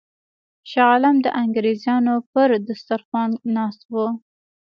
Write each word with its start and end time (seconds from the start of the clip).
شاه 0.71 0.87
عالم 0.91 1.15
د 1.25 1.27
انګرېزانو 1.43 2.15
پر 2.31 2.49
سترخوان 2.81 3.29
ناست 3.55 3.81
وو. 3.93 4.07